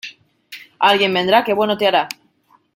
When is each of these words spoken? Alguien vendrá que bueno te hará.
Alguien 0.79 1.13
vendrá 1.13 1.43
que 1.43 1.53
bueno 1.53 1.77
te 1.77 1.85
hará. 1.85 2.09